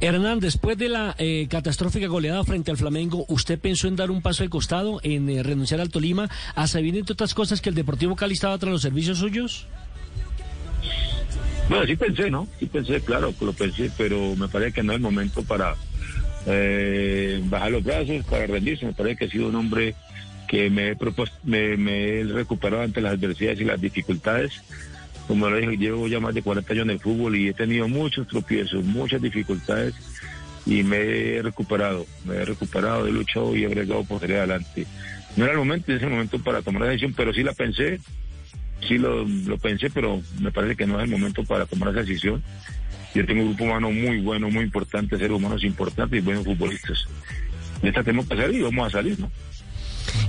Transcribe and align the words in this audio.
Hernán, 0.00 0.40
después 0.40 0.76
de 0.76 0.90
la 0.90 1.14
eh, 1.18 1.46
catastrófica 1.48 2.06
goleada 2.06 2.44
frente 2.44 2.70
al 2.70 2.76
Flamengo, 2.76 3.24
¿usted 3.28 3.58
pensó 3.58 3.88
en 3.88 3.96
dar 3.96 4.10
un 4.10 4.20
paso 4.20 4.42
al 4.42 4.50
costado, 4.50 5.00
en 5.02 5.28
eh, 5.30 5.42
renunciar 5.42 5.80
al 5.80 5.88
Tolima, 5.88 6.28
a 6.54 6.66
saber, 6.66 6.96
entre 6.96 7.14
otras 7.14 7.32
cosas, 7.32 7.62
que 7.62 7.70
el 7.70 7.74
Deportivo 7.74 8.14
Cali 8.14 8.34
estaba 8.34 8.58
tras 8.58 8.72
los 8.72 8.82
servicios 8.82 9.18
suyos? 9.18 9.66
Bueno, 11.70 11.86
sí 11.86 11.96
pensé, 11.96 12.30
¿no? 12.30 12.46
Sí 12.60 12.66
pensé, 12.66 13.00
claro, 13.00 13.32
lo 13.40 13.52
pensé, 13.54 13.90
pero 13.96 14.36
me 14.36 14.48
parece 14.48 14.72
que 14.72 14.82
no 14.82 14.92
es 14.92 14.96
el 14.96 15.02
momento 15.02 15.42
para 15.42 15.74
eh, 16.46 17.40
bajar 17.44 17.70
los 17.72 17.82
brazos, 17.82 18.24
para 18.26 18.46
rendirse. 18.46 18.84
Me 18.84 18.92
parece 18.92 19.16
que 19.16 19.24
he 19.24 19.30
sido 19.30 19.48
un 19.48 19.56
hombre 19.56 19.94
que 20.46 20.70
me 20.70 20.90
he, 20.90 20.96
propuesto, 20.96 21.36
me, 21.42 21.76
me 21.76 22.20
he 22.20 22.24
recuperado 22.24 22.82
ante 22.82 23.00
las 23.00 23.14
adversidades 23.14 23.60
y 23.60 23.64
las 23.64 23.80
dificultades 23.80 24.52
como 25.26 25.48
lo 25.48 25.56
dije, 25.56 25.76
llevo 25.76 26.08
ya 26.08 26.20
más 26.20 26.34
de 26.34 26.42
40 26.42 26.72
años 26.72 26.84
en 26.84 26.90
el 26.90 27.00
fútbol 27.00 27.36
y 27.36 27.48
he 27.48 27.54
tenido 27.54 27.88
muchos 27.88 28.26
tropiezos, 28.28 28.84
muchas 28.84 29.20
dificultades 29.20 29.94
y 30.64 30.82
me 30.82 30.96
he 30.98 31.42
recuperado, 31.42 32.06
me 32.24 32.36
he 32.36 32.44
recuperado, 32.44 33.06
he 33.06 33.12
luchado 33.12 33.56
y 33.56 33.64
he 33.64 33.68
bregado 33.68 34.04
por 34.04 34.20
salir 34.20 34.36
adelante. 34.36 34.86
No 35.36 35.44
era 35.44 35.52
el 35.52 35.58
momento, 35.58 35.90
en 35.90 35.98
ese 35.98 36.06
momento 36.06 36.38
para 36.38 36.62
tomar 36.62 36.82
la 36.82 36.88
decisión, 36.88 37.14
pero 37.16 37.32
sí 37.32 37.42
la 37.42 37.52
pensé, 37.52 38.00
sí 38.86 38.98
lo, 38.98 39.24
lo 39.24 39.58
pensé, 39.58 39.90
pero 39.90 40.22
me 40.40 40.50
parece 40.50 40.76
que 40.76 40.86
no 40.86 40.98
es 40.98 41.04
el 41.04 41.10
momento 41.10 41.44
para 41.44 41.66
tomar 41.66 41.90
esa 41.90 42.00
decisión. 42.00 42.42
Yo 43.14 43.24
tengo 43.24 43.42
un 43.42 43.48
grupo 43.48 43.64
humano 43.64 43.90
muy 43.90 44.20
bueno, 44.20 44.50
muy 44.50 44.64
importante, 44.64 45.16
seres 45.16 45.36
humanos 45.36 45.64
importantes 45.64 46.18
y 46.18 46.22
buenos 46.22 46.44
futbolistas. 46.44 47.06
De 47.82 47.88
esta 47.88 48.02
tenemos 48.02 48.26
que 48.26 48.36
salir 48.36 48.60
y 48.60 48.62
vamos 48.62 48.88
a 48.88 48.90
salir, 48.90 49.18
¿no? 49.18 49.30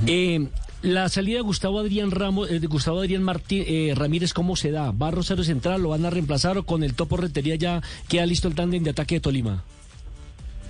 Eh, 0.06 0.48
la 0.82 1.10
salida 1.10 1.38
de 1.38 1.42
Gustavo 1.42 1.80
Adrián 1.80 2.12
Ramos, 2.12 2.50
eh, 2.52 2.60
de 2.60 2.68
Gustavo 2.68 3.00
Adrián 3.00 3.24
Martín, 3.24 3.64
eh, 3.68 3.94
Ramírez, 3.96 4.34
¿cómo 4.34 4.56
se 4.56 4.72
da? 4.72 4.92
¿Va 4.92 5.08
a 5.08 5.12
Rosario 5.12 5.44
Central? 5.44 5.82
¿Lo 5.82 5.90
van 5.90 6.06
a 6.06 6.10
reemplazar 6.10 6.58
o 6.58 6.64
con 6.64 6.84
el 6.84 6.94
Topo 6.94 7.18
Rentería 7.18 7.56
ya 7.56 7.82
queda 8.08 8.26
listo 8.26 8.48
el 8.48 8.56
tándem 8.56 8.84
de 8.84 8.92
ataque 8.92 9.16
de 9.16 9.22
Tolima? 9.22 9.64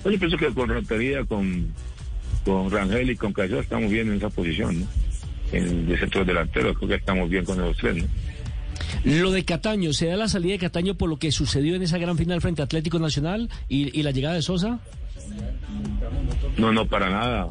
Pues 0.03 0.13
yo 0.13 0.19
pienso 0.19 0.37
que 0.37 0.53
con 0.53 0.69
Rentería, 0.69 1.25
con, 1.25 1.73
con 2.45 2.71
Rangel 2.71 3.09
y 3.09 3.15
con 3.15 3.33
Cayó 3.33 3.59
estamos 3.59 3.91
bien 3.91 4.07
en 4.07 4.17
esa 4.17 4.29
posición, 4.29 4.81
¿no? 4.81 4.87
En 5.51 5.89
el 5.89 5.99
centro 5.99 6.25
delantero, 6.25 6.73
creo 6.73 6.89
que 6.89 6.95
estamos 6.95 7.29
bien 7.29 7.45
con 7.45 7.57
los 7.57 7.75
tres, 7.77 7.97
¿no? 7.97 8.03
Lo 9.03 9.31
de 9.31 9.43
Cataño, 9.43 9.91
¿se 9.91 10.05
da 10.05 10.15
la 10.15 10.27
salida 10.27 10.53
de 10.53 10.59
Cataño 10.59 10.95
por 10.95 11.09
lo 11.09 11.17
que 11.17 11.31
sucedió 11.31 11.75
en 11.75 11.81
esa 11.81 11.97
gran 11.97 12.17
final 12.17 12.41
frente 12.41 12.61
a 12.61 12.65
Atlético 12.65 12.99
Nacional 12.99 13.49
y, 13.67 13.97
y 13.97 14.03
la 14.03 14.11
llegada 14.11 14.35
de 14.35 14.41
Sosa? 14.41 14.79
No, 16.57 16.71
no, 16.71 16.85
para 16.87 17.09
nada 17.09 17.49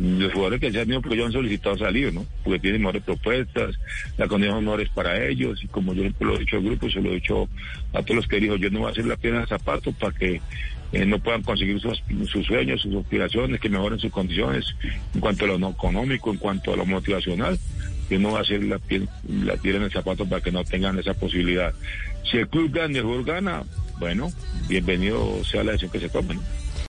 los 0.00 0.32
jugadores 0.32 0.60
que 0.60 0.72
se 0.72 0.80
han 0.80 0.88
ido 0.88 1.02
porque 1.02 1.16
ellos 1.16 1.26
han 1.26 1.32
solicitado 1.32 1.76
salir, 1.76 2.12
¿no? 2.12 2.24
Porque 2.42 2.58
tienen 2.58 2.80
mejores 2.80 3.02
propuestas, 3.02 3.76
las 4.16 4.28
condiciones 4.28 4.64
mejores 4.64 4.88
para 4.88 5.26
ellos, 5.26 5.62
y 5.62 5.68
como 5.68 5.92
yo 5.92 6.04
lo 6.20 6.36
he 6.36 6.38
dicho 6.38 6.56
al 6.56 6.62
grupo, 6.62 6.88
se 6.88 7.02
lo 7.02 7.10
he 7.10 7.16
dicho 7.16 7.48
a 7.92 8.02
todos 8.02 8.16
los 8.16 8.26
que 8.26 8.40
dijo, 8.40 8.56
yo 8.56 8.70
no 8.70 8.80
voy 8.80 8.88
a 8.88 8.92
hacer 8.92 9.06
la 9.06 9.16
piedra 9.16 9.40
de 9.40 9.46
zapato 9.46 9.92
para 9.92 10.16
que 10.16 10.40
eh, 10.92 11.04
no 11.04 11.18
puedan 11.18 11.42
conseguir 11.42 11.80
sus, 11.80 12.02
sueños, 12.46 12.80
sus 12.80 12.96
aspiraciones, 12.96 13.60
que 13.60 13.68
mejoren 13.68 13.98
sus 13.98 14.10
condiciones 14.10 14.64
en 15.14 15.20
cuanto 15.20 15.44
a 15.44 15.48
lo 15.48 15.68
económico, 15.68 16.30
en 16.30 16.38
cuanto 16.38 16.72
a 16.72 16.76
lo 16.76 16.86
motivacional. 16.86 17.58
Yo 18.08 18.18
no 18.18 18.30
voy 18.30 18.38
a 18.38 18.40
hacer 18.40 18.64
la, 18.64 18.78
piedra, 18.78 19.06
la 19.28 19.54
en 19.62 19.82
el 19.82 19.92
zapato 19.92 20.26
para 20.26 20.40
que 20.40 20.50
no 20.50 20.64
tengan 20.64 20.98
esa 20.98 21.12
posibilidad. 21.12 21.74
Si 22.28 22.38
el 22.38 22.48
club 22.48 22.72
gana 22.72 22.98
el 22.98 23.04
jugador 23.04 23.24
gana, 23.24 23.62
bueno, 23.98 24.32
bienvenido 24.66 25.44
sea 25.44 25.62
la 25.62 25.72
decisión 25.72 25.92
que 25.92 26.00
se 26.00 26.08
tome. 26.08 26.38